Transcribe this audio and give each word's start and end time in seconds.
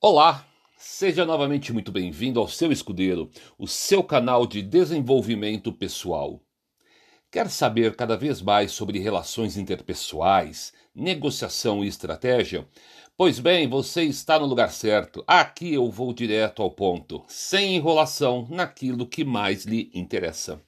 Olá, 0.00 0.46
seja 0.76 1.26
novamente 1.26 1.72
muito 1.72 1.90
bem-vindo 1.90 2.38
ao 2.38 2.46
seu 2.46 2.70
escudeiro, 2.70 3.28
o 3.58 3.66
seu 3.66 4.00
canal 4.00 4.46
de 4.46 4.62
desenvolvimento 4.62 5.72
pessoal. 5.72 6.40
Quer 7.32 7.50
saber 7.50 7.96
cada 7.96 8.16
vez 8.16 8.40
mais 8.40 8.70
sobre 8.70 9.00
relações 9.00 9.56
interpessoais, 9.56 10.72
negociação 10.94 11.84
e 11.84 11.88
estratégia? 11.88 12.64
Pois 13.16 13.40
bem, 13.40 13.68
você 13.68 14.04
está 14.04 14.38
no 14.38 14.46
lugar 14.46 14.70
certo. 14.70 15.24
Aqui 15.26 15.74
eu 15.74 15.90
vou 15.90 16.12
direto 16.12 16.62
ao 16.62 16.70
ponto, 16.70 17.24
sem 17.26 17.74
enrolação 17.74 18.46
naquilo 18.48 19.04
que 19.04 19.24
mais 19.24 19.64
lhe 19.64 19.90
interessa. 19.92 20.62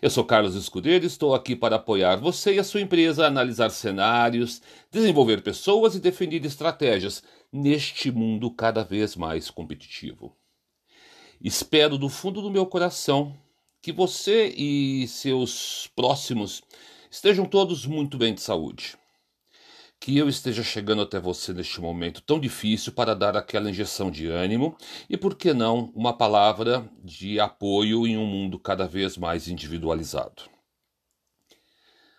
Eu 0.00 0.10
sou 0.10 0.24
Carlos 0.24 0.54
Escudeiro 0.54 1.04
e 1.04 1.08
estou 1.08 1.34
aqui 1.34 1.56
para 1.56 1.76
apoiar 1.76 2.16
você 2.16 2.54
e 2.54 2.58
a 2.60 2.64
sua 2.64 2.80
empresa 2.80 3.24
a 3.24 3.26
analisar 3.28 3.70
cenários, 3.70 4.62
desenvolver 4.92 5.42
pessoas 5.42 5.96
e 5.96 6.00
definir 6.00 6.44
estratégias 6.44 7.22
neste 7.52 8.10
mundo 8.10 8.50
cada 8.50 8.82
vez 8.82 9.16
mais 9.16 9.50
competitivo. 9.50 10.36
Espero 11.40 11.96
do 11.96 12.08
fundo 12.08 12.42
do 12.42 12.50
meu 12.50 12.66
coração 12.66 13.36
que 13.80 13.92
você 13.92 14.48
e 14.48 15.06
seus 15.06 15.88
próximos 15.94 16.62
estejam 17.10 17.46
todos 17.46 17.86
muito 17.86 18.18
bem 18.18 18.34
de 18.34 18.40
saúde 18.40 18.98
que 20.00 20.16
eu 20.16 20.28
esteja 20.28 20.62
chegando 20.62 21.02
até 21.02 21.18
você 21.18 21.52
neste 21.52 21.80
momento 21.80 22.22
tão 22.22 22.38
difícil 22.38 22.92
para 22.92 23.14
dar 23.14 23.36
aquela 23.36 23.68
injeção 23.70 24.10
de 24.10 24.26
ânimo 24.26 24.76
e, 25.08 25.16
por 25.16 25.34
que 25.34 25.52
não, 25.52 25.92
uma 25.94 26.16
palavra 26.16 26.88
de 27.02 27.40
apoio 27.40 28.06
em 28.06 28.16
um 28.16 28.26
mundo 28.26 28.58
cada 28.58 28.86
vez 28.86 29.16
mais 29.16 29.48
individualizado. 29.48 30.44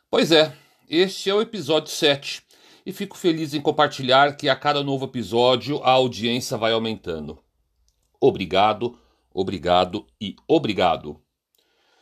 Pois 0.09 0.31
é, 0.31 0.55
este 0.89 1.29
é 1.29 1.33
o 1.33 1.41
episódio 1.41 1.91
7 1.91 2.43
e 2.89 2.91
fico 2.91 3.15
feliz 3.15 3.53
em 3.53 3.61
compartilhar 3.61 4.35
que 4.35 4.49
a 4.49 4.55
cada 4.55 4.83
novo 4.83 5.05
episódio 5.05 5.79
a 5.83 5.91
audiência 5.91 6.57
vai 6.57 6.71
aumentando. 6.71 7.37
Obrigado, 8.19 8.97
obrigado 9.31 10.07
e 10.19 10.35
obrigado. 10.47 11.21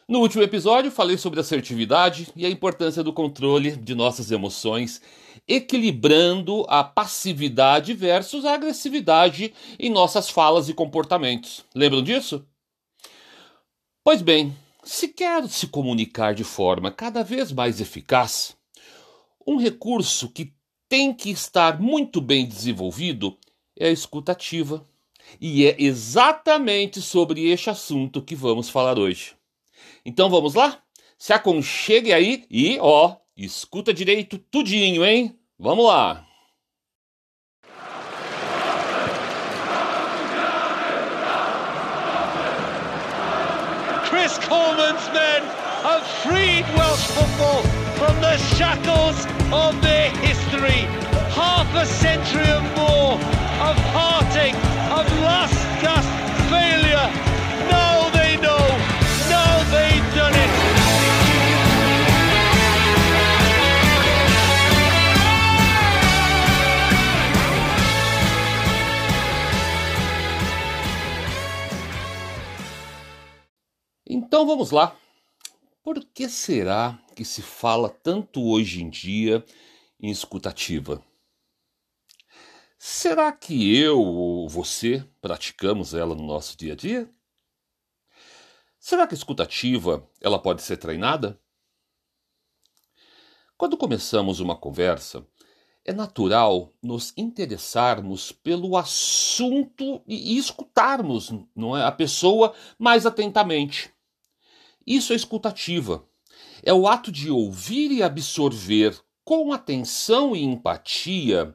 No 0.07 0.19
último 0.19 0.43
episódio, 0.43 0.89
falei 0.89 1.17
sobre 1.17 1.41
assertividade 1.41 2.29
e 2.37 2.45
a 2.45 2.49
importância 2.49 3.03
do 3.03 3.11
controle 3.11 3.75
de 3.75 3.93
nossas 3.93 4.31
emoções, 4.31 5.01
equilibrando 5.45 6.65
a 6.69 6.85
passividade 6.85 7.93
versus 7.93 8.45
a 8.45 8.53
agressividade 8.53 9.53
em 9.77 9.89
nossas 9.89 10.29
falas 10.29 10.69
e 10.69 10.73
comportamentos. 10.73 11.65
Lembram 11.75 12.01
disso? 12.01 12.47
Pois 14.05 14.21
bem, 14.21 14.55
se 14.85 15.09
quer 15.09 15.49
se 15.49 15.67
comunicar 15.67 16.33
de 16.33 16.45
forma 16.45 16.89
cada 16.89 17.25
vez 17.25 17.51
mais 17.51 17.81
eficaz, 17.81 18.55
um 19.45 19.57
recurso 19.57 20.29
que 20.29 20.56
tem 20.89 21.13
que 21.13 21.29
estar 21.29 21.79
muito 21.79 22.21
bem 22.21 22.45
desenvolvido 22.45 23.37
é 23.79 23.87
a 23.87 23.91
escutativa. 23.91 24.85
E 25.39 25.65
é 25.65 25.75
exatamente 25.77 27.01
sobre 27.01 27.49
este 27.49 27.69
assunto 27.69 28.21
que 28.21 28.35
vamos 28.35 28.69
falar 28.69 28.97
hoje. 28.97 29.35
Então 30.05 30.29
vamos 30.29 30.53
lá? 30.53 30.81
Se 31.17 31.33
aconchegue 31.33 32.13
aí 32.13 32.45
e, 32.49 32.77
ó, 32.79 33.15
escuta 33.35 33.93
direito 33.93 34.37
tudinho, 34.37 35.05
hein? 35.05 35.37
Vamos 35.59 35.85
lá! 35.85 36.25
Chris 44.09 44.37
Coleman's 44.37 45.07
men 45.09 45.43
have 45.83 46.05
freed 46.23 46.65
Welsh 46.77 47.05
football 47.07 47.63
from 47.97 48.21
the 48.21 48.37
shackles 48.55 49.36
of 49.53 49.81
their 49.81 50.09
history. 50.17 50.81
Half 51.31 51.73
a 51.75 51.85
century 51.85 52.49
or 52.49 52.61
more 52.75 53.13
of 53.67 53.75
heartache, 53.93 54.55
of 54.91 55.05
last 55.21 55.57
gasp 55.81 56.09
failure. 56.49 57.07
Now 57.69 58.09
they 58.09 58.37
know. 58.37 58.65
Now 59.29 59.63
they've 59.71 60.15
done 60.15 60.33
it. 60.33 60.51
Então 74.09 74.45
vamos 74.45 74.71
lá. 74.71 74.95
Por 75.87 76.03
que 76.03 76.27
será 76.27 77.01
que 77.15 77.23
se 77.23 77.41
fala 77.41 77.87
tanto 77.87 78.43
hoje 78.43 78.83
em 78.83 78.89
dia 78.89 79.41
em 79.97 80.11
escutativa? 80.11 81.01
Será 82.77 83.31
que 83.31 83.73
eu 83.73 83.97
ou 83.97 84.49
você 84.49 85.09
praticamos 85.21 85.93
ela 85.93 86.13
no 86.13 86.27
nosso 86.27 86.57
dia 86.57 86.73
a 86.73 86.75
dia? 86.75 87.09
Será 88.77 89.07
que 89.07 89.13
a 89.13 89.17
escutativa 89.17 90.05
ela 90.19 90.37
pode 90.37 90.61
ser 90.61 90.75
treinada? 90.75 91.39
Quando 93.57 93.77
começamos 93.77 94.41
uma 94.41 94.57
conversa, 94.57 95.25
é 95.85 95.93
natural 95.93 96.73
nos 96.83 97.13
interessarmos 97.15 98.33
pelo 98.33 98.75
assunto 98.75 100.03
e 100.05 100.37
escutarmos 100.37 101.31
é, 101.31 101.85
a 101.85 101.93
pessoa 101.93 102.53
mais 102.77 103.05
atentamente. 103.05 103.95
Isso 104.87 105.11
é 105.11 105.17
escutativa. 105.17 106.05
É 106.63 106.73
o 106.73 106.87
ato 106.87 107.11
de 107.11 107.29
ouvir 107.29 107.91
e 107.91 108.01
absorver 108.01 108.97
com 109.25 109.51
atenção 109.51 110.33
e 110.33 110.41
empatia 110.41 111.53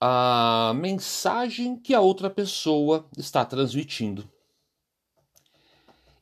a 0.00 0.72
mensagem 0.74 1.78
que 1.78 1.94
a 1.94 2.00
outra 2.00 2.28
pessoa 2.28 3.08
está 3.16 3.44
transmitindo. 3.44 4.28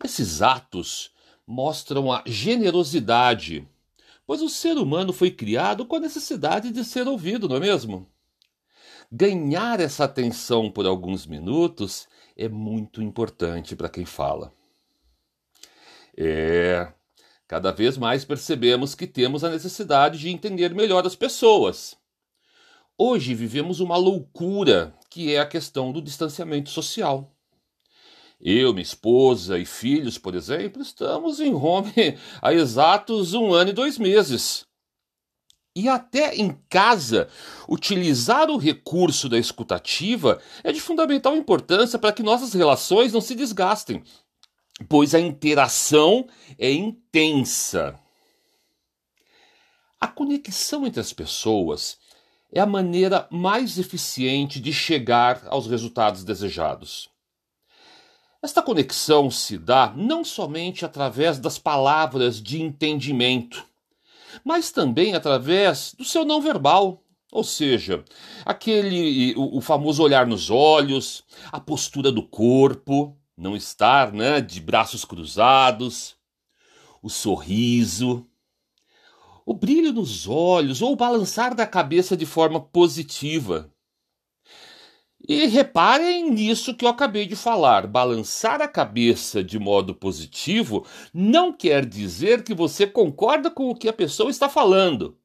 Esses 0.04 0.42
atos 0.42 1.10
mostram 1.46 2.12
a 2.12 2.22
generosidade, 2.26 3.66
pois 4.26 4.42
o 4.42 4.48
ser 4.48 4.76
humano 4.76 5.12
foi 5.12 5.30
criado 5.30 5.86
com 5.86 5.96
a 5.96 6.00
necessidade 6.00 6.70
de 6.70 6.84
ser 6.84 7.08
ouvido, 7.08 7.48
não 7.48 7.56
é 7.56 7.60
mesmo? 7.60 8.06
Ganhar 9.10 9.80
essa 9.80 10.04
atenção 10.04 10.70
por 10.70 10.86
alguns 10.86 11.26
minutos 11.26 12.06
é 12.36 12.48
muito 12.48 13.02
importante 13.02 13.74
para 13.74 13.88
quem 13.88 14.04
fala. 14.04 14.52
É, 16.16 16.92
cada 17.48 17.70
vez 17.70 17.96
mais 17.96 18.24
percebemos 18.24 18.94
que 18.94 19.06
temos 19.06 19.44
a 19.44 19.50
necessidade 19.50 20.18
de 20.18 20.28
entender 20.28 20.74
melhor 20.74 21.06
as 21.06 21.14
pessoas. 21.14 21.96
Hoje 22.98 23.34
vivemos 23.34 23.80
uma 23.80 23.96
loucura 23.96 24.94
que 25.10 25.34
é 25.34 25.40
a 25.40 25.46
questão 25.46 25.92
do 25.92 26.02
distanciamento 26.02 26.70
social. 26.70 27.34
Eu, 28.40 28.72
minha 28.72 28.82
esposa 28.82 29.58
e 29.58 29.64
filhos, 29.64 30.18
por 30.18 30.34
exemplo, 30.34 30.82
estamos 30.82 31.38
em 31.40 31.54
home 31.54 31.92
há 32.42 32.52
exatos 32.52 33.34
um 33.34 33.52
ano 33.54 33.70
e 33.70 33.74
dois 33.74 33.98
meses. 33.98 34.66
E 35.74 35.88
até 35.88 36.34
em 36.34 36.58
casa, 36.68 37.28
utilizar 37.66 38.50
o 38.50 38.58
recurso 38.58 39.26
da 39.28 39.38
escutativa 39.38 40.38
é 40.62 40.70
de 40.70 40.80
fundamental 40.80 41.34
importância 41.34 41.98
para 41.98 42.12
que 42.12 42.22
nossas 42.22 42.52
relações 42.52 43.12
não 43.12 43.22
se 43.22 43.34
desgastem, 43.34 44.02
pois 44.82 45.14
a 45.14 45.20
interação 45.20 46.26
é 46.58 46.70
intensa. 46.70 47.98
A 50.00 50.08
conexão 50.08 50.86
entre 50.86 51.00
as 51.00 51.12
pessoas 51.12 51.98
é 52.52 52.60
a 52.60 52.66
maneira 52.66 53.26
mais 53.30 53.78
eficiente 53.78 54.60
de 54.60 54.72
chegar 54.72 55.42
aos 55.46 55.66
resultados 55.66 56.24
desejados. 56.24 57.08
Esta 58.42 58.60
conexão 58.60 59.30
se 59.30 59.56
dá 59.56 59.94
não 59.96 60.24
somente 60.24 60.84
através 60.84 61.38
das 61.38 61.58
palavras 61.58 62.42
de 62.42 62.60
entendimento, 62.60 63.64
mas 64.44 64.72
também 64.72 65.14
através 65.14 65.94
do 65.96 66.04
seu 66.04 66.24
não 66.24 66.40
verbal, 66.40 67.02
ou 67.30 67.44
seja, 67.44 68.04
aquele 68.44 69.34
o, 69.36 69.58
o 69.58 69.60
famoso 69.60 70.02
olhar 70.02 70.26
nos 70.26 70.50
olhos, 70.50 71.22
a 71.52 71.60
postura 71.60 72.10
do 72.10 72.22
corpo, 72.22 73.16
não 73.36 73.56
estar, 73.56 74.12
né, 74.12 74.40
de 74.40 74.60
braços 74.60 75.04
cruzados, 75.04 76.16
o 77.02 77.08
sorriso, 77.08 78.26
o 79.44 79.54
brilho 79.54 79.92
nos 79.92 80.28
olhos 80.28 80.80
ou 80.82 80.92
o 80.92 80.96
balançar 80.96 81.54
da 81.54 81.66
cabeça 81.66 82.16
de 82.16 82.26
forma 82.26 82.60
positiva. 82.60 83.72
E 85.28 85.46
reparem 85.46 86.30
nisso 86.30 86.74
que 86.74 86.84
eu 86.84 86.88
acabei 86.88 87.26
de 87.26 87.36
falar. 87.36 87.86
Balançar 87.86 88.60
a 88.60 88.66
cabeça 88.66 89.42
de 89.42 89.56
modo 89.58 89.94
positivo 89.94 90.84
não 91.14 91.52
quer 91.52 91.86
dizer 91.86 92.42
que 92.42 92.52
você 92.52 92.86
concorda 92.86 93.48
com 93.50 93.70
o 93.70 93.74
que 93.74 93.88
a 93.88 93.92
pessoa 93.92 94.30
está 94.30 94.48
falando, 94.48 95.16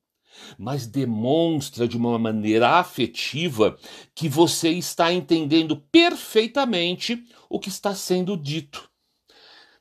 mas 0.57 0.86
demonstra 0.86 1.88
de 1.88 1.98
uma 1.98 2.18
maneira 2.19 2.77
afetiva 2.77 3.75
que 4.13 4.30
você 4.30 4.69
está 4.69 5.12
entendendo 5.12 5.77
perfeitamente 5.92 7.25
o 7.49 7.59
que 7.59 7.69
está 7.69 7.94
sendo 7.95 8.38
dito. 8.38 8.89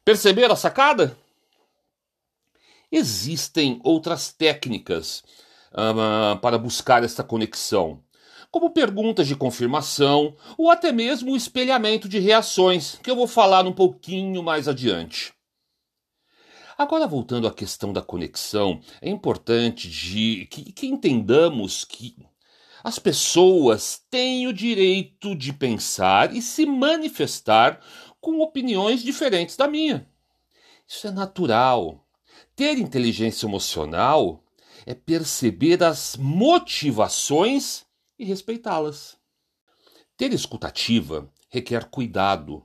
Perceberam 0.05 0.55
a 0.55 0.57
sacada? 0.57 1.17
Existem 2.91 3.81
outras 3.83 4.33
técnicas 4.33 5.25
uh, 5.73 6.39
para 6.41 6.57
buscar 6.57 7.03
esta 7.03 7.25
conexão 7.25 8.03
como 8.51 8.71
perguntas 8.71 9.27
de 9.27 9.37
confirmação 9.37 10.35
ou 10.57 10.71
até 10.71 10.91
mesmo 10.91 11.33
o 11.33 11.37
espelhamento 11.37 12.09
de 12.09 12.19
reações, 12.19 12.99
que 13.03 13.11
eu 13.11 13.17
vou 13.17 13.27
falar 13.27 13.67
um 13.67 13.73
pouquinho 13.73 14.43
mais 14.43 14.67
adiante. 14.67 15.35
Agora, 16.79 17.07
voltando 17.07 17.47
à 17.47 17.53
questão 17.53 17.93
da 17.93 18.03
conexão, 18.03 18.81
é 19.01 19.11
importante 19.11 19.91
de, 19.91 20.47
que, 20.47 20.73
que 20.73 20.87
entendamos 20.87 21.85
que 21.85 22.17
as 22.87 23.01
pessoas 23.01 24.01
têm 24.09 24.47
o 24.47 24.53
direito 24.53 25.35
de 25.35 25.53
pensar 25.53 26.33
e 26.33 26.41
se 26.41 26.65
manifestar 26.65 27.85
com 28.21 28.41
opiniões 28.41 29.03
diferentes 29.03 29.57
da 29.57 29.67
minha. 29.67 30.09
Isso 30.87 31.09
é 31.09 31.11
natural. 31.11 32.07
Ter 32.55 32.79
inteligência 32.79 33.45
emocional 33.45 34.45
é 34.87 34.95
perceber 34.95 35.83
as 35.83 36.17
motivações 36.17 37.85
e 38.17 38.25
respeitá-las. 38.25 39.17
Ter 40.17 40.33
escutativa 40.33 41.29
requer 41.49 41.87
cuidado, 41.87 42.65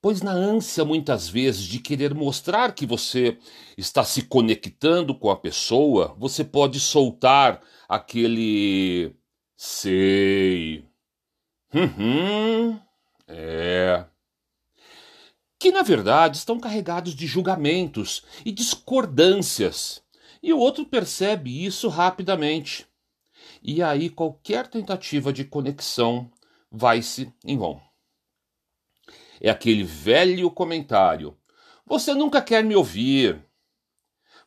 pois 0.00 0.22
na 0.22 0.32
ânsia 0.32 0.82
muitas 0.82 1.28
vezes 1.28 1.64
de 1.64 1.78
querer 1.78 2.14
mostrar 2.14 2.74
que 2.74 2.86
você 2.86 3.36
está 3.76 4.02
se 4.02 4.22
conectando 4.22 5.14
com 5.14 5.28
a 5.28 5.36
pessoa, 5.36 6.16
você 6.18 6.42
pode 6.42 6.80
soltar 6.80 7.60
aquele 7.86 9.14
sei. 9.56 10.84
Uhum. 11.72 12.78
É. 13.26 14.04
Que 15.58 15.72
na 15.72 15.82
verdade 15.82 16.36
estão 16.36 16.60
carregados 16.60 17.14
de 17.14 17.26
julgamentos 17.26 18.24
e 18.44 18.52
discordâncias, 18.52 20.02
e 20.42 20.52
o 20.52 20.58
outro 20.58 20.84
percebe 20.84 21.64
isso 21.64 21.88
rapidamente 21.88 22.86
e 23.66 23.82
aí 23.82 24.08
qualquer 24.08 24.68
tentativa 24.68 25.32
de 25.32 25.44
conexão 25.44 26.30
vai-se 26.70 27.32
em 27.44 27.58
vão. 27.58 27.82
É 29.40 29.50
aquele 29.50 29.82
velho 29.82 30.50
comentário: 30.50 31.36
você 31.84 32.14
nunca 32.14 32.40
quer 32.40 32.62
me 32.62 32.76
ouvir, 32.76 33.44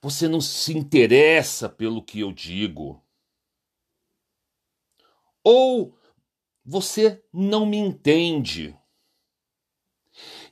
você 0.02 0.28
não 0.28 0.40
se 0.40 0.76
interessa 0.76 1.68
pelo 1.68 2.02
que 2.02 2.22
eu 2.22 2.32
digo. 2.32 3.04
Ou 5.44 5.98
você 6.66 7.24
não 7.34 7.66
me 7.66 7.78
entende. 7.78 8.76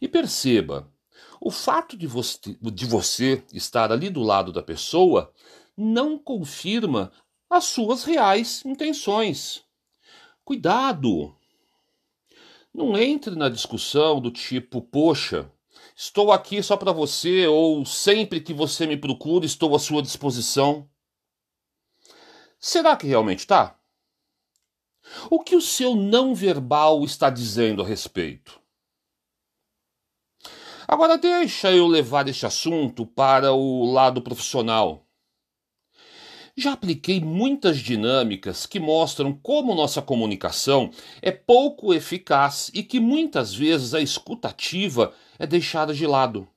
E 0.01 0.07
perceba, 0.07 0.92
o 1.39 1.51
fato 1.51 1.98
de 1.98 2.07
você, 2.07 2.57
de 2.62 2.86
você 2.86 3.44
estar 3.54 3.92
ali 3.92 4.10
do 4.10 4.22
lado 4.22 4.51
da 4.51 4.63
pessoa 4.63 5.34
não 5.75 6.18
confirma 6.18 7.12
as 7.50 7.66
suas 7.66 8.04
reais 8.04 8.66
intenções. 8.66 9.63
Cuidado! 10.44 11.36
Não 12.74 12.98
entre 12.98 13.36
na 13.36 13.50
discussão 13.50 14.19
do 14.19 14.31
tipo, 14.31 14.81
poxa, 14.81 15.51
estou 15.95 16.31
aqui 16.31 16.62
só 16.62 16.78
para 16.78 16.92
você, 16.92 17.48
ou 17.48 17.86
sempre 17.86 18.42
que 18.42 18.54
você 18.54 18.86
me 18.86 18.98
procura, 18.98 19.45
estou 19.45 19.75
à 19.75 19.80
sua 19.80 20.01
disposição. 20.01 20.90
Será 22.60 22.95
que 22.95 23.07
realmente 23.07 23.40
está? 23.40 23.77
O 25.30 25.39
que 25.39 25.56
o 25.56 25.62
seu 25.62 25.95
não 25.95 26.33
verbal 26.33 27.04
está 27.04 27.30
dizendo 27.30 27.81
a 27.81 27.86
respeito? 27.86 28.59
Agora 30.88 31.18
deixa 31.18 31.71
eu 31.71 31.86
levar 31.86 32.30
este 32.30 32.45
assunto 32.45 33.06
para 33.06 33.51
o 33.51 33.92
lado 33.92 34.21
profissional. 34.21 35.06
Já 36.56 36.74
apliquei 36.74 37.19
muitas 37.19 37.77
dinâmicas 37.77 38.65
que 38.65 38.80
mostram 38.80 39.31
como 39.31 39.75
nossa 39.75 40.01
comunicação 40.01 40.89
é 41.21 41.30
pouco 41.30 41.94
eficaz 41.94 42.71
e 42.74 42.81
que 42.81 43.00
muitas 43.00 43.54
vezes 43.54 43.94
a 43.94 44.01
escutativa 44.01 45.13
é 45.38 45.45
deixada 45.45 45.94
de 45.94 46.07
lado. 46.07 46.48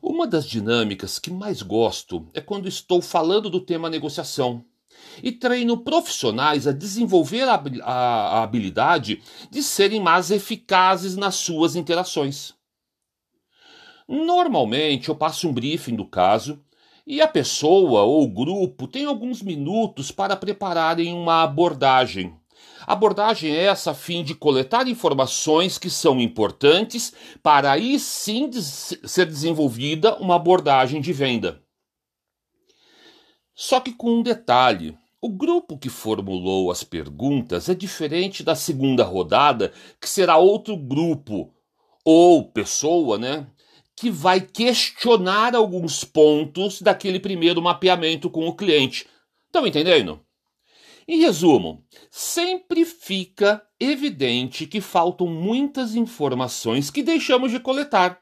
Uma 0.00 0.28
das 0.28 0.46
dinâmicas 0.46 1.18
que 1.18 1.30
mais 1.30 1.60
gosto 1.60 2.28
é 2.32 2.40
quando 2.40 2.68
estou 2.68 3.02
falando 3.02 3.50
do 3.50 3.60
tema 3.60 3.90
negociação 3.90 4.64
e 5.22 5.32
treino 5.32 5.78
profissionais 5.78 6.66
a 6.66 6.72
desenvolver 6.72 7.48
a 7.48 8.42
habilidade 8.42 9.22
de 9.50 9.62
serem 9.62 10.00
mais 10.00 10.30
eficazes 10.30 11.16
nas 11.16 11.34
suas 11.34 11.76
interações. 11.76 12.54
Normalmente 14.08 15.08
eu 15.08 15.14
passo 15.14 15.48
um 15.48 15.52
briefing 15.52 15.94
do 15.94 16.06
caso 16.06 16.58
e 17.06 17.20
a 17.20 17.28
pessoa 17.28 18.02
ou 18.02 18.22
o 18.22 18.28
grupo 18.28 18.86
tem 18.86 19.04
alguns 19.04 19.42
minutos 19.42 20.10
para 20.10 20.36
prepararem 20.36 21.12
uma 21.12 21.42
abordagem. 21.42 22.34
Abordagem 22.86 23.50
é 23.50 23.64
essa 23.64 23.90
a 23.90 23.94
fim 23.94 24.24
de 24.24 24.34
coletar 24.34 24.88
informações 24.88 25.76
que 25.76 25.90
são 25.90 26.20
importantes 26.20 27.12
para 27.42 27.70
aí 27.72 27.98
sim 27.98 28.50
ser 28.52 29.26
desenvolvida 29.26 30.16
uma 30.16 30.36
abordagem 30.36 31.00
de 31.00 31.12
venda. 31.12 31.62
Só 33.60 33.80
que 33.80 33.90
com 33.92 34.20
um 34.20 34.22
detalhe: 34.22 34.96
o 35.20 35.28
grupo 35.28 35.76
que 35.76 35.88
formulou 35.88 36.70
as 36.70 36.84
perguntas 36.84 37.68
é 37.68 37.74
diferente 37.74 38.44
da 38.44 38.54
segunda 38.54 39.02
rodada, 39.02 39.72
que 40.00 40.08
será 40.08 40.36
outro 40.36 40.76
grupo 40.76 41.52
ou 42.04 42.52
pessoa, 42.52 43.18
né, 43.18 43.48
que 43.96 44.12
vai 44.12 44.40
questionar 44.40 45.56
alguns 45.56 46.04
pontos 46.04 46.80
daquele 46.80 47.18
primeiro 47.18 47.60
mapeamento 47.60 48.30
com 48.30 48.46
o 48.46 48.54
cliente. 48.54 49.08
Estão 49.46 49.66
entendendo? 49.66 50.20
Em 51.08 51.18
resumo, 51.18 51.84
sempre 52.12 52.84
fica 52.84 53.60
evidente 53.80 54.68
que 54.68 54.80
faltam 54.80 55.26
muitas 55.26 55.96
informações 55.96 56.92
que 56.92 57.02
deixamos 57.02 57.50
de 57.50 57.58
coletar. 57.58 58.20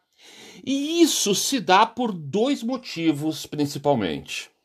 E 0.64 1.02
isso 1.02 1.34
se 1.34 1.60
dá 1.60 1.84
por 1.84 2.10
dois 2.10 2.62
motivos 2.62 3.44
principalmente. 3.44 4.55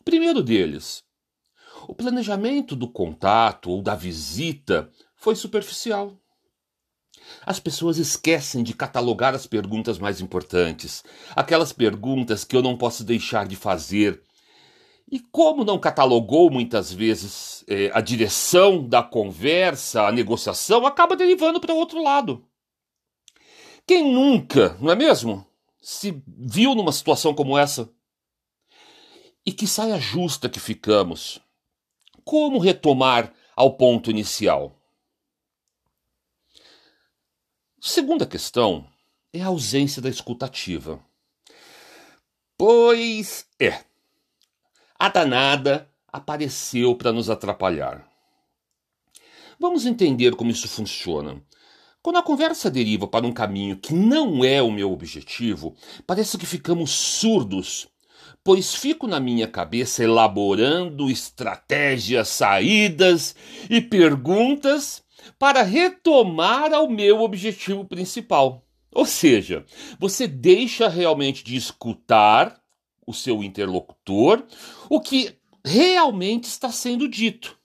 O 0.00 0.04
primeiro 0.04 0.42
deles, 0.42 1.04
o 1.86 1.94
planejamento 1.94 2.74
do 2.74 2.88
contato 2.88 3.70
ou 3.70 3.82
da 3.82 3.94
visita 3.94 4.90
foi 5.14 5.36
superficial. 5.36 6.18
As 7.44 7.60
pessoas 7.60 7.98
esquecem 7.98 8.62
de 8.62 8.74
catalogar 8.74 9.34
as 9.34 9.46
perguntas 9.46 9.98
mais 9.98 10.22
importantes, 10.22 11.04
aquelas 11.36 11.70
perguntas 11.70 12.44
que 12.44 12.56
eu 12.56 12.62
não 12.62 12.78
posso 12.78 13.04
deixar 13.04 13.46
de 13.46 13.56
fazer. 13.56 14.22
E 15.12 15.20
como 15.20 15.64
não 15.64 15.78
catalogou 15.78 16.50
muitas 16.50 16.90
vezes 16.90 17.62
é, 17.68 17.90
a 17.92 18.00
direção 18.00 18.88
da 18.88 19.02
conversa, 19.02 20.06
a 20.06 20.12
negociação, 20.12 20.86
acaba 20.86 21.14
derivando 21.14 21.60
para 21.60 21.74
outro 21.74 22.02
lado. 22.02 22.46
Quem 23.86 24.10
nunca, 24.10 24.78
não 24.80 24.90
é 24.90 24.96
mesmo? 24.96 25.46
Se 25.82 26.22
viu 26.26 26.74
numa 26.74 26.92
situação 26.92 27.34
como 27.34 27.58
essa? 27.58 27.92
E 29.44 29.52
que 29.52 29.66
saia 29.66 29.98
justa 29.98 30.48
que 30.48 30.60
ficamos. 30.60 31.40
Como 32.24 32.58
retomar 32.58 33.32
ao 33.56 33.76
ponto 33.76 34.10
inicial? 34.10 34.76
Segunda 37.80 38.26
questão 38.26 38.86
é 39.32 39.40
a 39.40 39.46
ausência 39.46 40.02
da 40.02 40.08
escutativa. 40.08 41.02
Pois 42.58 43.46
é, 43.58 43.82
a 44.98 45.08
danada 45.08 45.90
apareceu 46.12 46.94
para 46.94 47.10
nos 47.10 47.30
atrapalhar. 47.30 48.06
Vamos 49.58 49.86
entender 49.86 50.36
como 50.36 50.50
isso 50.50 50.68
funciona. 50.68 51.42
Quando 52.02 52.16
a 52.16 52.22
conversa 52.22 52.70
deriva 52.70 53.06
para 53.06 53.26
um 53.26 53.32
caminho 53.32 53.76
que 53.76 53.92
não 53.92 54.42
é 54.42 54.62
o 54.62 54.70
meu 54.70 54.90
objetivo, 54.90 55.76
parece 56.06 56.38
que 56.38 56.46
ficamos 56.46 56.90
surdos, 56.90 57.88
pois 58.42 58.74
fico 58.74 59.06
na 59.06 59.20
minha 59.20 59.46
cabeça 59.46 60.02
elaborando 60.02 61.10
estratégias, 61.10 62.28
saídas 62.28 63.34
e 63.68 63.80
perguntas 63.80 65.02
para 65.38 65.62
retomar 65.62 66.72
ao 66.72 66.88
meu 66.88 67.20
objetivo 67.20 67.84
principal. 67.84 68.64
Ou 68.92 69.04
seja, 69.04 69.64
você 69.98 70.26
deixa 70.26 70.88
realmente 70.88 71.44
de 71.44 71.54
escutar 71.54 72.60
o 73.06 73.12
seu 73.12 73.42
interlocutor, 73.42 74.44
o 74.88 75.00
que 75.00 75.36
realmente 75.64 76.44
está 76.44 76.72
sendo 76.72 77.08
dito. 77.08 77.58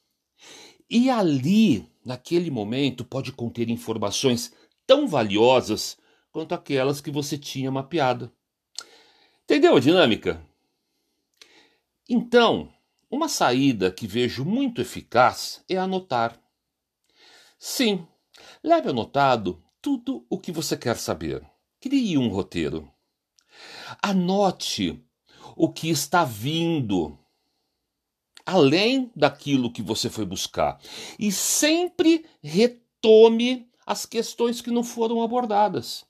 E 0.89 1.09
ali, 1.09 1.87
naquele 2.05 2.51
momento, 2.51 3.03
pode 3.03 3.31
conter 3.31 3.69
informações 3.69 4.53
tão 4.85 5.07
valiosas 5.07 5.97
quanto 6.31 6.53
aquelas 6.53 7.01
que 7.01 7.09
você 7.09 7.37
tinha 7.37 7.71
mapeado. 7.71 8.31
Entendeu 9.43 9.77
a 9.77 9.79
dinâmica? 9.79 10.45
Então, 12.07 12.71
uma 13.09 13.27
saída 13.27 13.91
que 13.91 14.05
vejo 14.07 14.45
muito 14.45 14.81
eficaz 14.81 15.63
é 15.69 15.77
anotar. 15.77 16.39
Sim, 17.57 18.05
leve 18.63 18.89
anotado 18.89 19.63
tudo 19.81 20.25
o 20.29 20.37
que 20.39 20.51
você 20.51 20.77
quer 20.77 20.97
saber. 20.97 21.43
Crie 21.79 22.17
um 22.17 22.27
roteiro. 22.27 22.91
Anote 24.01 25.03
o 25.55 25.71
que 25.71 25.89
está 25.89 26.23
vindo. 26.23 27.17
além 28.45 29.11
daquilo 29.15 29.71
que 29.71 29.81
você 29.81 30.09
foi 30.09 30.25
buscar. 30.25 30.79
E 31.17 31.31
sempre 31.31 32.25
retome 32.43 33.67
as 33.85 34.05
questões 34.05 34.61
que 34.61 34.69
não 34.69 34.83
foram 34.83 35.21
abordadas. 35.23 36.05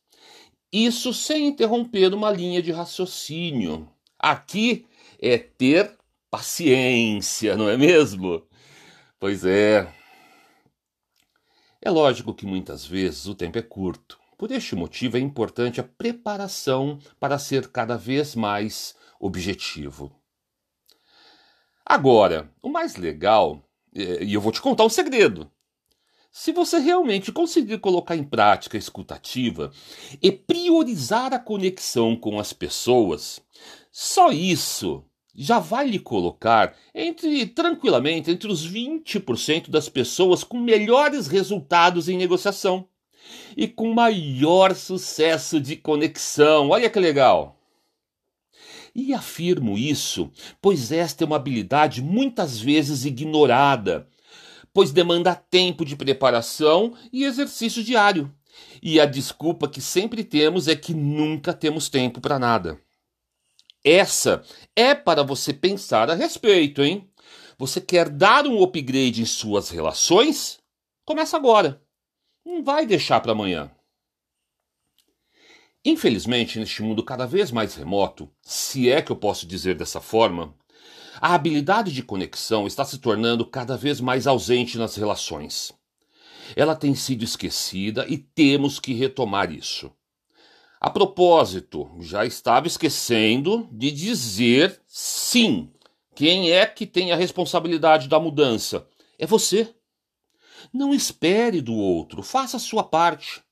Isso 0.72 1.14
sem 1.14 1.48
interromper 1.48 2.14
uma 2.14 2.30
linha 2.32 2.62
de 2.62 2.72
raciocínio. 2.72 3.90
Aqui 4.20 4.86
é 5.20 5.38
ter 5.38 5.96
paciência, 6.30 7.56
não 7.56 7.70
é 7.70 7.78
mesmo? 7.78 8.46
Pois 9.20 9.46
é. 9.46 9.92
É 11.82 11.90
lógico 11.90 12.34
que 12.34 12.46
muitas 12.46 12.86
vezes 12.86 13.26
o 13.28 13.36
tempo 13.36 13.58
é 13.58 13.62
curto. 13.62 14.20
Por 14.38 14.52
este 14.52 14.76
motivo 14.76 15.18
é 15.18 15.20
importante 15.20 15.80
a 15.80 15.84
preparação 15.84 17.00
para 17.20 17.40
ser 17.40 17.70
cada 17.70 17.96
vez 17.96 18.36
mais 18.36 18.96
objetivo. 19.20 20.12
Agora, 21.86 22.52
o 22.62 22.70
mais 22.70 22.96
legal, 22.96 23.64
é, 23.96 24.24
e 24.24 24.34
eu 24.34 24.42
vou 24.42 24.52
te 24.52 24.62
contar 24.62 24.84
um 24.84 24.90
segredo. 24.90 25.50
Se 26.32 26.52
você 26.52 26.80
realmente 26.80 27.32
conseguir 27.32 27.78
colocar 27.78 28.16
em 28.16 28.24
prática 28.24 28.76
a 28.76 28.80
escutativa 28.80 29.72
e 30.22 30.32
priorizar 30.34 31.34
a 31.34 31.40
conexão 31.40 32.14
com 32.16 32.40
as 32.40 32.52
pessoas, 32.52 33.40
só 33.98 34.30
isso 34.30 35.06
já 35.34 35.58
vai 35.58 35.88
lhe 35.88 36.00
colocar 36.00 36.76
entre 36.94 37.46
tranquilamente 37.46 38.30
entre 38.30 38.52
os 38.52 38.70
20% 38.70 39.70
das 39.70 39.88
pessoas 39.88 40.44
com 40.44 40.60
melhores 40.60 41.28
resultados 41.28 42.10
em 42.10 42.18
negociação 42.18 42.90
e 43.56 43.70
com 43.70 43.94
maior 43.94 44.76
sucesso 44.76 45.62
de 45.62 45.78
conexão. 45.78 46.72
Olha 46.72 46.90
que 46.90 47.00
legal. 47.00 47.58
E 48.94 49.14
afirmo 49.14 49.78
isso, 49.78 50.30
pois 50.62 50.92
esta 50.92 51.24
é 51.24 51.26
uma 51.26 51.38
habilidade 51.38 52.02
muitas 52.02 52.60
vezes 52.60 53.06
ignorada, 53.06 54.10
pois 54.74 54.92
demanda 54.92 55.34
tempo 55.34 55.86
de 55.86 55.96
preparação 55.96 56.94
e 57.14 57.24
exercício 57.24 57.82
diário. 57.82 58.30
E 58.84 59.00
a 59.00 59.06
desculpa 59.06 59.70
que 59.70 59.80
sempre 59.80 60.22
temos 60.22 60.68
é 60.68 60.76
que 60.76 60.94
nunca 60.94 61.54
temos 61.54 61.88
tempo 61.88 62.20
para 62.20 62.38
nada. 62.38 62.78
Essa 63.88 64.44
é 64.76 64.96
para 64.96 65.22
você 65.22 65.54
pensar 65.54 66.10
a 66.10 66.16
respeito, 66.16 66.82
hein? 66.82 67.08
Você 67.56 67.80
quer 67.80 68.10
dar 68.10 68.48
um 68.48 68.64
upgrade 68.64 69.22
em 69.22 69.26
suas 69.26 69.70
relações? 69.70 70.58
Começa 71.06 71.38
agora. 71.38 71.80
Não 72.44 72.64
vai 72.64 72.88
deixar 72.88 73.20
para 73.20 73.34
amanhã. 73.34 73.70
Infelizmente, 75.86 76.58
neste 76.58 76.82
mundo 76.82 77.04
cada 77.04 77.28
vez 77.28 77.52
mais 77.52 77.76
remoto, 77.76 78.28
se 78.42 78.90
é 78.90 79.04
que 79.04 79.12
eu 79.12 79.16
posso 79.16 79.46
dizer 79.46 79.76
dessa 79.76 80.02
forma, 80.02 80.56
a 81.22 81.36
habilidade 81.36 81.94
de 81.94 82.02
conexão 82.02 82.66
está 82.66 82.84
se 82.84 82.98
tornando 82.98 83.46
cada 83.46 83.78
vez 83.78 84.02
mais 84.02 84.26
ausente 84.26 84.80
nas 84.80 84.96
relações. 84.96 85.72
Ela 86.56 86.76
tem 86.76 86.96
sido 86.96 87.24
esquecida 87.24 88.04
e 88.10 88.18
temos 88.18 88.80
que 88.80 88.94
retomar 88.94 89.52
isso. 89.52 89.94
A 90.80 90.90
propósito, 90.90 91.90
já 92.00 92.26
estava 92.26 92.68
esquecendo 92.68 93.68
de 93.72 93.92
dizer 93.92 94.82
sim. 94.88 95.72
Quem 96.14 96.52
é 96.52 96.66
que 96.66 96.86
tem 96.86 97.12
a 97.12 97.16
responsabilidade 97.16 98.08
da 98.08 98.20
mudança? 98.20 98.88
É 99.18 99.26
você. 99.26 99.74
Não 100.74 100.94
espere 100.94 101.62
do 101.62 101.74
outro, 101.74 102.24
faça 102.24 102.58
a 102.58 102.60
sua 102.60 102.84
parte. 102.84 103.44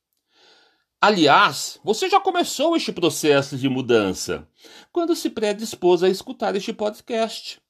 Aliás, 1.00 1.78
você 1.84 2.08
já 2.08 2.18
começou 2.18 2.74
este 2.74 2.90
processo 2.90 3.58
de 3.58 3.68
mudança 3.68 4.48
quando 4.90 5.14
se 5.14 5.28
predispôs 5.28 6.02
a 6.02 6.08
escutar 6.08 6.56
este 6.56 6.72
podcast. 6.72 7.60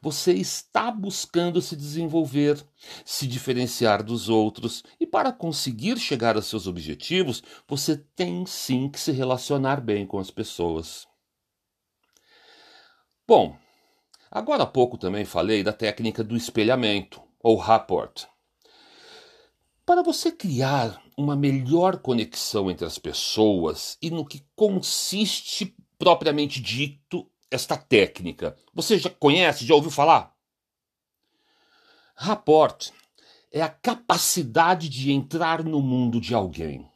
Você 0.00 0.32
está 0.32 0.90
buscando 0.90 1.60
se 1.60 1.76
desenvolver, 1.76 2.64
se 3.04 3.26
diferenciar 3.26 4.02
dos 4.02 4.28
outros, 4.28 4.82
e 4.98 5.06
para 5.06 5.32
conseguir 5.32 5.98
chegar 5.98 6.36
aos 6.36 6.46
seus 6.46 6.66
objetivos, 6.66 7.42
você 7.68 7.96
tem 8.14 8.46
sim 8.46 8.88
que 8.88 8.98
se 8.98 9.12
relacionar 9.12 9.80
bem 9.80 10.06
com 10.06 10.18
as 10.18 10.30
pessoas. 10.30 11.06
Bom, 13.26 13.56
agora 14.30 14.62
há 14.62 14.66
pouco 14.66 14.96
também 14.96 15.24
falei 15.24 15.62
da 15.62 15.72
técnica 15.72 16.22
do 16.22 16.36
espelhamento, 16.36 17.20
ou 17.42 17.56
rapport. 17.56 18.26
Para 19.84 20.02
você 20.02 20.32
criar 20.32 21.00
uma 21.16 21.36
melhor 21.36 21.98
conexão 21.98 22.70
entre 22.70 22.84
as 22.84 22.98
pessoas 22.98 23.96
e 24.02 24.10
no 24.10 24.26
que 24.26 24.44
consiste 24.54 25.74
propriamente 25.98 26.60
dito 26.60 27.30
esta 27.50 27.76
técnica, 27.76 28.56
você 28.74 28.98
já 28.98 29.10
conhece, 29.10 29.64
já 29.64 29.74
ouviu 29.74 29.90
falar? 29.90 30.34
Rapport 32.14 32.90
é 33.52 33.62
a 33.62 33.68
capacidade 33.68 34.88
de 34.88 35.12
entrar 35.12 35.62
no 35.62 35.80
mundo 35.80 36.20
de 36.20 36.34
alguém. 36.34 36.90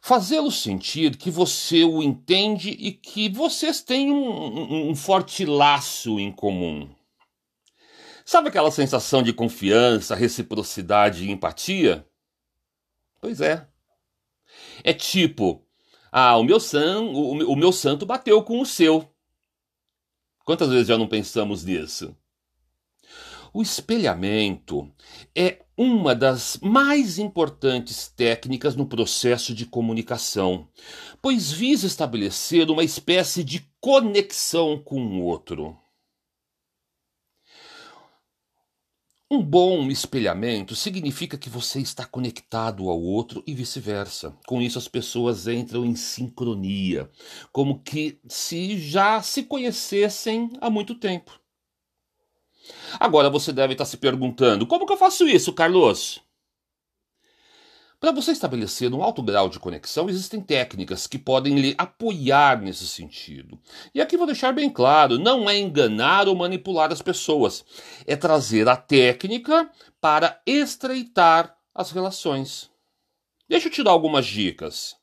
Fazê-lo 0.00 0.50
sentir 0.50 1.16
que 1.16 1.30
você 1.30 1.82
o 1.82 2.02
entende 2.02 2.70
e 2.70 2.92
que 2.92 3.28
vocês 3.28 3.80
têm 3.80 4.12
um, 4.12 4.28
um, 4.28 4.90
um 4.90 4.94
forte 4.94 5.46
laço 5.46 6.20
em 6.20 6.30
comum. 6.30 6.94
Sabe 8.24 8.48
aquela 8.48 8.70
sensação 8.70 9.22
de 9.22 9.32
confiança, 9.32 10.14
reciprocidade 10.14 11.24
e 11.24 11.30
empatia? 11.30 12.06
Pois 13.20 13.40
é. 13.40 13.66
É 14.82 14.92
tipo, 14.92 15.66
ah, 16.12 16.36
o 16.36 16.44
meu, 16.44 16.60
san, 16.60 17.00
o, 17.00 17.52
o 17.52 17.56
meu 17.56 17.72
santo 17.72 18.04
bateu 18.04 18.42
com 18.42 18.60
o 18.60 18.66
seu. 18.66 19.13
Quantas 20.44 20.68
vezes 20.68 20.88
já 20.88 20.98
não 20.98 21.06
pensamos 21.06 21.64
nisso? 21.64 22.14
O 23.52 23.62
espelhamento 23.62 24.92
é 25.34 25.64
uma 25.76 26.14
das 26.14 26.58
mais 26.60 27.18
importantes 27.18 28.08
técnicas 28.08 28.76
no 28.76 28.84
processo 28.84 29.54
de 29.54 29.64
comunicação, 29.64 30.68
pois 31.22 31.50
visa 31.50 31.86
estabelecer 31.86 32.70
uma 32.70 32.84
espécie 32.84 33.42
de 33.42 33.66
conexão 33.80 34.78
com 34.78 35.00
o 35.00 35.22
outro. 35.22 35.76
Um 39.34 39.42
bom 39.42 39.90
espelhamento 39.90 40.76
significa 40.76 41.36
que 41.36 41.50
você 41.50 41.80
está 41.80 42.06
conectado 42.06 42.88
ao 42.88 43.02
outro 43.02 43.42
e 43.44 43.52
vice-versa. 43.52 44.32
Com 44.46 44.62
isso, 44.62 44.78
as 44.78 44.86
pessoas 44.86 45.48
entram 45.48 45.84
em 45.84 45.96
sincronia, 45.96 47.10
como 47.50 47.80
que 47.80 48.20
se 48.28 48.78
já 48.78 49.20
se 49.22 49.42
conhecessem 49.42 50.52
há 50.60 50.70
muito 50.70 50.94
tempo. 50.94 51.32
Agora 53.00 53.28
você 53.28 53.52
deve 53.52 53.72
estar 53.72 53.86
se 53.86 53.96
perguntando: 53.96 54.68
como 54.68 54.86
que 54.86 54.92
eu 54.92 54.96
faço 54.96 55.26
isso, 55.26 55.52
Carlos? 55.52 56.22
Para 58.04 58.12
você 58.12 58.32
estabelecer 58.32 58.92
um 58.92 59.02
alto 59.02 59.22
grau 59.22 59.48
de 59.48 59.58
conexão, 59.58 60.10
existem 60.10 60.38
técnicas 60.38 61.06
que 61.06 61.16
podem 61.16 61.58
lhe 61.58 61.74
apoiar 61.78 62.60
nesse 62.60 62.86
sentido. 62.86 63.58
E 63.94 64.00
aqui 64.02 64.18
vou 64.18 64.26
deixar 64.26 64.52
bem 64.52 64.68
claro: 64.68 65.18
não 65.18 65.48
é 65.48 65.58
enganar 65.58 66.28
ou 66.28 66.36
manipular 66.36 66.92
as 66.92 67.00
pessoas, 67.00 67.64
é 68.06 68.14
trazer 68.14 68.68
a 68.68 68.76
técnica 68.76 69.70
para 70.02 70.38
estreitar 70.44 71.56
as 71.74 71.92
relações. 71.92 72.70
Deixa 73.48 73.68
eu 73.68 73.72
te 73.72 73.82
dar 73.82 73.92
algumas 73.92 74.26
dicas. 74.26 74.94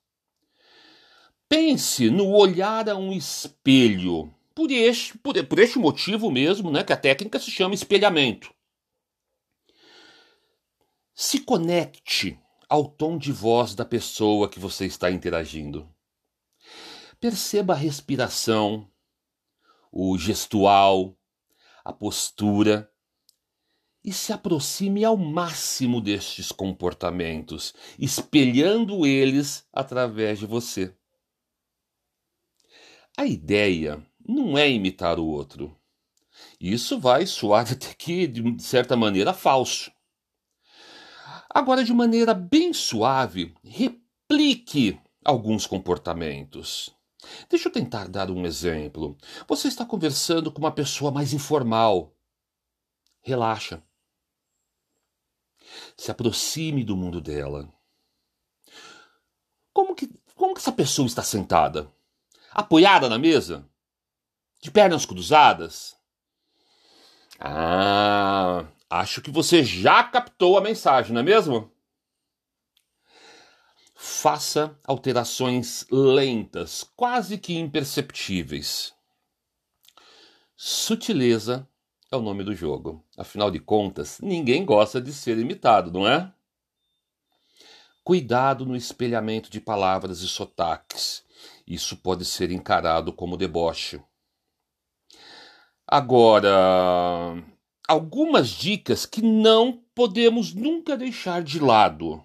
Pense 1.50 2.08
no 2.12 2.29
olhar 2.29 2.88
a 2.88 2.96
um 2.96 3.12
espelho. 3.12 4.31
Por 4.53 4.70
este, 4.70 5.17
por, 5.17 5.43
por 5.48 5.58
este 5.58 5.79
motivo 5.79 6.29
mesmo, 6.29 6.70
né, 6.70 6.84
que 6.84 6.93
a 6.93 6.98
técnica 6.98 7.39
se 7.39 7.50
chama 7.50 7.74
espelhamento. 7.74 8.53
Se 11.15 11.39
conecte 11.39 12.39
ao 12.72 12.86
tom 12.86 13.18
de 13.18 13.34
voz 13.34 13.75
da 13.75 13.84
pessoa 13.84 14.48
que 14.48 14.58
você 14.58 14.86
está 14.86 15.12
interagindo. 15.12 15.94
Perceba 17.20 17.74
a 17.74 17.75
respiração, 17.75 18.90
o 19.92 20.18
gestual, 20.18 21.13
a 21.84 21.92
postura 21.92 22.90
e 24.01 24.13
se 24.13 24.32
aproxime 24.32 25.04
ao 25.04 25.18
máximo 25.18 26.00
destes 26.00 26.50
comportamentos, 26.50 27.74
espelhando 28.00 29.06
eles 29.06 29.68
através 29.74 30.40
de 30.40 30.46
você. 30.46 30.96
A 33.18 33.25
ideia 33.25 34.01
não 34.25 34.58
é 34.58 34.72
imitar 34.72 35.20
o 35.20 35.25
outro. 35.25 35.78
Isso 36.58 36.98
vai 36.98 37.25
soar 37.25 37.68
até 37.74 37.94
que, 37.94 38.28
de 38.28 38.63
certa 38.63 38.96
maneira, 38.96 39.34
falso. 39.34 39.92
Agora, 41.53 41.84
de 41.84 41.93
maneira 41.93 42.34
bem 42.34 42.74
suave, 42.74 43.53
replique 43.63 44.98
alguns 45.24 45.67
comportamentos. 45.67 46.96
Deixa 47.50 47.67
eu 47.67 47.74
tentar 47.74 48.08
dar 48.08 48.31
um 48.31 48.46
exemplo. 48.46 49.17
Você 49.48 49.67
está 49.67 49.86
conversando 49.86 50.51
com 50.51 50.60
uma 50.60 50.72
pessoa 50.72 51.12
mais 51.12 51.34
informal. 51.34 52.15
Relaxa. 53.22 53.84
Se 55.98 56.10
aproxime 56.10 56.84
do 56.86 56.96
mundo 56.96 57.20
dela. 57.20 57.72
Como 59.74 59.93
que, 59.93 60.10
como 60.36 60.53
que 60.53 60.62
essa 60.62 60.72
pessoa 60.72 61.05
está 61.05 61.22
sentada? 61.22 61.91
Apoiada 62.51 63.10
na 63.10 63.20
mesa? 63.20 63.70
De 64.62 64.72
pernas 64.72 65.05
cruzadas? 65.05 65.98
Ah, 67.39 68.65
acho 68.91 69.21
que 69.21 69.31
você 69.31 69.63
já 69.63 70.03
captou 70.03 70.57
a 70.57 70.62
mensagem, 70.62 71.13
não 71.13 71.21
é 71.21 71.24
mesmo? 71.24 71.71
Faça 73.95 74.77
alterações 74.86 75.88
lentas, 75.89 76.83
quase 76.95 77.38
que 77.38 77.57
imperceptíveis. 77.57 78.93
Sutileza 80.57 81.67
é 82.12 82.15
o 82.17 82.21
nome 82.21 82.43
do 82.43 82.53
jogo. 82.53 83.03
Afinal 83.17 83.50
de 83.50 83.60
contas, 83.60 84.19
ninguém 84.19 84.65
gosta 84.65 85.00
de 85.01 85.13
ser 85.13 85.38
imitado, 85.38 85.91
não 85.91 86.07
é? 86.07 86.33
Cuidado 88.03 88.65
no 88.65 88.75
espelhamento 88.75 89.50
de 89.50 89.62
palavras 89.62 90.21
e 90.21 90.27
sotaques. 90.27 91.24
Isso 91.65 91.95
pode 91.95 92.25
ser 92.25 92.51
encarado 92.51 93.13
como 93.13 93.38
deboche. 93.38 94.01
Agora, 95.88 97.36
algumas 97.91 98.48
dicas 98.48 99.05
que 99.05 99.21
não 99.21 99.83
podemos 99.93 100.53
nunca 100.53 100.95
deixar 100.95 101.43
de 101.43 101.60
lado 101.60 102.24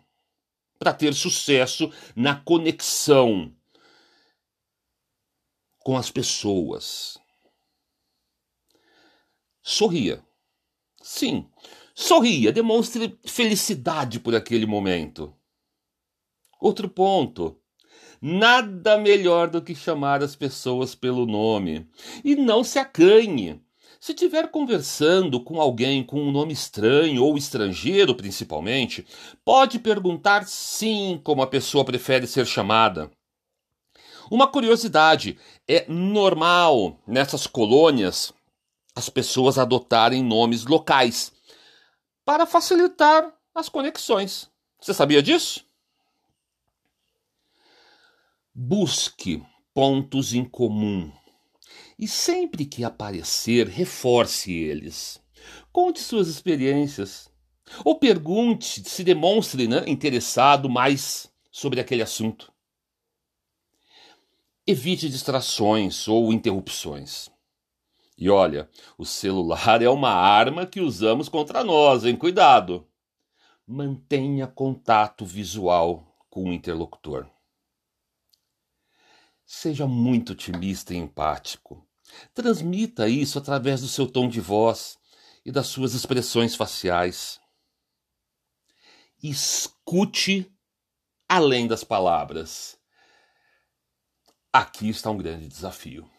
para 0.78 0.94
ter 0.94 1.12
sucesso 1.12 1.92
na 2.14 2.37
conexão 2.37 3.52
com 5.80 5.96
as 5.96 6.08
pessoas. 6.08 7.18
Sorria. 9.61 10.25
Sim, 11.02 11.50
sorria, 11.94 12.52
demonstre 12.52 13.18
felicidade 13.26 14.20
por 14.20 14.37
aquele 14.37 14.66
momento. 14.66 15.35
Outro 16.61 16.88
ponto. 16.88 17.61
Nada 18.23 18.96
melhor 18.99 19.50
do 19.50 19.61
que 19.61 19.75
chamar 19.75 20.23
as 20.23 20.37
pessoas 20.37 20.94
pelo 20.94 21.26
nome. 21.26 21.88
E 22.25 22.37
não 22.37 22.62
se 22.62 22.78
acanhe. 22.78 23.65
Se 24.00 24.12
estiver 24.12 24.50
conversando 24.50 25.43
com 25.43 25.61
alguém 25.61 26.05
com 26.05 26.21
um 26.21 26.31
nome 26.31 26.53
estranho 26.53 27.25
ou 27.25 27.37
estrangeiro, 27.37 28.15
principalmente, 28.15 29.07
pode 29.45 29.79
perguntar 29.79 30.47
sim 30.47 31.21
como 31.25 31.43
a 31.43 31.47
pessoa 31.47 31.85
prefere 31.85 32.26
ser 32.26 32.47
chamada. 32.47 33.11
Uma 34.31 34.47
curiosidade: 34.47 35.38
é 35.67 35.87
normal 35.88 37.00
nessas 37.07 37.47
colônias 37.47 38.33
as 38.95 39.09
pessoas 39.09 39.59
adotarem 39.59 40.23
nomes 40.23 40.65
locais 40.65 41.33
para 42.25 42.47
facilitar 42.47 43.33
as 43.55 43.69
conexões. 43.69 44.50
Você 44.81 44.93
sabia 44.93 45.23
disso? 45.23 45.65
Busque 48.55 49.43
pontos 49.75 50.33
em 50.33 50.45
comum 50.45 51.12
e 51.99 52.07
sempre 52.07 52.67
que 52.67 52.85
aparecer, 52.85 53.69
reforce 53.69 54.53
eles. 54.53 55.21
Conte 55.73 56.00
suas 56.00 56.29
experiências 56.29 57.31
ou 57.85 57.99
pergunte, 57.99 58.88
se 58.88 59.03
demonstre 59.03 59.67
né, 59.67 59.85
interessado 59.87 60.69
mais 60.69 61.31
sobre 61.50 61.81
aquele 61.81 62.03
assunto. 62.03 62.53
Evite 64.67 65.09
distrações 65.09 66.09
ou 66.09 66.33
interrupções. 66.33 67.31
E 68.19 68.31
olha, 68.31 68.69
o 68.97 69.05
celular 69.05 69.83
é 69.83 69.88
uma 69.88 70.11
arma 70.11 70.67
que 70.67 70.81
usamos 70.81 71.29
contra 71.29 71.62
nós, 71.62 72.05
hein? 72.05 72.17
Cuidado! 72.17 72.87
Mantenha 73.67 74.47
contato 74.47 75.25
visual 75.25 76.17
com 76.31 76.45
o 76.45 76.53
interlocutor. 76.53 77.29
Seja 79.47 79.87
muito 79.87 80.33
otimista 80.33 80.93
e 80.93 80.97
empático. 80.97 81.88
Transmita 82.35 83.09
isso 83.09 83.38
através 83.38 83.81
do 83.81 83.87
seu 83.87 84.11
tom 84.11 84.29
de 84.29 84.41
voz 84.41 84.99
e 85.45 85.53
das 85.53 85.69
suas 85.69 85.95
expressões 85.95 86.57
faciais. 86.57 87.41
Escute 89.23 90.53
além 91.29 91.69
das 91.69 91.85
palavras. 91.85 92.76
Aqui 94.52 94.89
está 94.89 95.11
um 95.11 95.17
grande 95.17 95.47
desafio. 95.47 96.11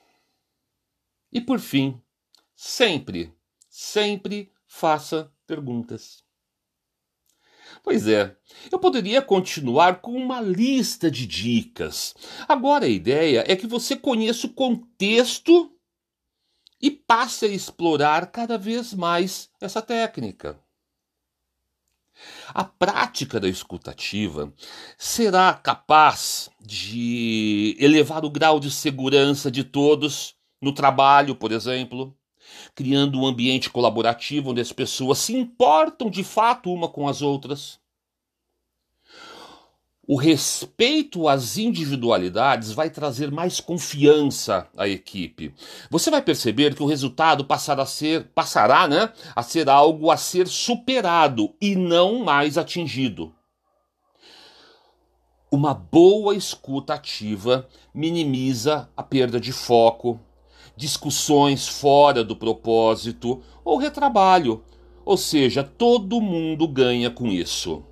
E 1.29 1.41
por 1.41 1.59
fim, 1.59 2.01
sempre, 2.55 3.37
sempre 3.69 4.53
faça 4.65 5.33
perguntas. 5.45 6.23
Pois 7.87 8.05
é, 8.05 8.35
eu 8.69 8.77
poderia 8.77 9.21
continuar 9.21 10.01
com 10.01 10.11
uma 10.11 10.41
lista 10.41 11.09
de 11.09 11.25
dicas. 11.25 12.13
Agora 12.45 12.83
a 12.83 12.89
ideia 12.89 13.45
é 13.47 13.55
que 13.55 13.65
você 13.65 13.95
conheça 13.95 14.45
o 14.45 14.53
contexto 14.53 15.71
e 16.81 16.91
passe 16.91 17.45
a 17.45 17.47
explorar 17.47 18.29
cada 18.29 18.57
vez 18.57 18.93
mais 18.93 19.49
essa 19.61 19.81
técnica. 19.81 20.59
A 22.49 22.65
prática 22.65 23.39
da 23.39 23.47
escutativa 23.47 24.53
será 24.97 25.53
capaz 25.53 26.49
de 26.59 27.73
elevar 27.79 28.25
o 28.25 28.29
grau 28.29 28.59
de 28.59 28.69
segurança 28.69 29.49
de 29.49 29.63
todos 29.63 30.35
no 30.61 30.73
trabalho, 30.73 31.35
por 31.37 31.53
exemplo, 31.53 32.13
criando 32.73 33.19
um 33.19 33.25
ambiente 33.25 33.69
colaborativo 33.69 34.51
onde 34.51 34.61
as 34.61 34.71
pessoas 34.71 35.17
se 35.19 35.35
importam 35.35 36.09
de 36.09 36.23
fato 36.23 36.71
uma 36.71 36.87
com 36.87 37.07
as 37.07 37.21
outras. 37.21 37.79
O 40.09 40.15
respeito 40.15 41.27
às 41.27 41.57
individualidades 41.57 42.71
vai 42.71 42.89
trazer 42.89 43.29
mais 43.29 43.59
confiança 43.59 44.65
à 44.77 44.87
equipe. 44.87 45.53
Você 45.89 46.09
vai 46.09 46.21
perceber 46.21 46.73
que 46.73 46.81
o 46.81 46.85
resultado 46.85 47.43
passará 47.43 47.83
a 47.83 47.85
ser, 47.85 48.23
passará, 48.33 48.87
né, 48.87 49.11
a 49.35 49.43
ser 49.43 49.67
algo 49.67 50.09
a 50.09 50.15
ser 50.15 50.47
superado 50.47 51.53
e 51.61 51.75
não 51.75 52.23
mais 52.23 52.57
atingido. 52.57 53.35
Uma 55.51 55.73
boa 55.73 56.33
escuta 56.33 56.93
ativa 56.93 57.67
minimiza 57.93 58.89
a 58.95 59.03
perda 59.03 59.41
de 59.41 59.51
foco, 59.51 60.19
discussões 60.77 61.67
fora 61.67 62.23
do 62.23 62.35
propósito 62.35 63.43
ou 63.65 63.77
retrabalho. 63.77 64.63
Ou 65.03 65.17
seja, 65.17 65.63
todo 65.63 66.21
mundo 66.21 66.67
ganha 66.67 67.09
com 67.09 67.27
isso. 67.27 67.83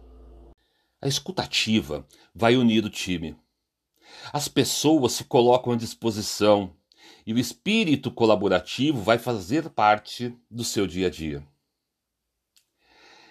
A 1.01 1.07
escutativa 1.07 2.05
vai 2.33 2.55
unir 2.55 2.85
o 2.85 2.89
time. 2.89 3.35
As 4.31 4.47
pessoas 4.47 5.13
se 5.13 5.23
colocam 5.23 5.73
à 5.73 5.75
disposição 5.75 6.73
e 7.25 7.33
o 7.33 7.39
espírito 7.39 8.11
colaborativo 8.11 9.01
vai 9.01 9.17
fazer 9.17 9.69
parte 9.69 10.33
do 10.49 10.63
seu 10.63 10.85
dia 10.85 11.07
a 11.07 11.09
dia. 11.09 11.43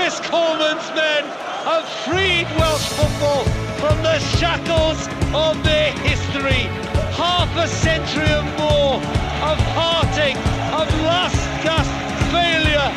Chris 0.08 0.30
Coleman's 0.30 0.89
men 0.96 1.26
have 1.67 1.84
freed 2.08 2.48
Welsh 2.58 2.88
football 2.96 3.43
from 3.76 4.02
the 4.04 4.20
shackles 4.39 5.06
of 5.36 5.62
their 5.65 5.91
history. 6.08 6.63
Half 7.12 7.54
a 7.58 7.67
century 7.67 8.24
and 8.24 8.48
more 8.58 9.04
of 9.43 9.58
heartache, 9.76 10.38
of 10.72 10.88
lust, 11.04 11.43
gasp, 11.62 11.91
failure, 12.32 12.89